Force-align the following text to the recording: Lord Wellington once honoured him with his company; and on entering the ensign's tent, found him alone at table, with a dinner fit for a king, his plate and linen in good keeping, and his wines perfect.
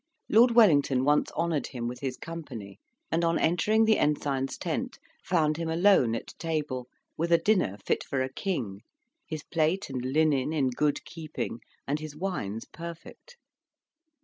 Lord 0.29 0.49
Wellington 0.55 1.05
once 1.05 1.31
honoured 1.33 1.67
him 1.67 1.87
with 1.87 1.99
his 1.99 2.17
company; 2.17 2.79
and 3.11 3.23
on 3.23 3.37
entering 3.37 3.85
the 3.85 3.99
ensign's 3.99 4.57
tent, 4.57 4.97
found 5.23 5.57
him 5.57 5.69
alone 5.69 6.15
at 6.15 6.29
table, 6.39 6.87
with 7.17 7.31
a 7.31 7.37
dinner 7.37 7.77
fit 7.85 8.03
for 8.03 8.23
a 8.23 8.33
king, 8.33 8.81
his 9.27 9.43
plate 9.43 9.91
and 9.91 10.03
linen 10.03 10.53
in 10.53 10.69
good 10.71 11.05
keeping, 11.05 11.59
and 11.87 11.99
his 11.99 12.15
wines 12.15 12.65
perfect. 12.65 13.37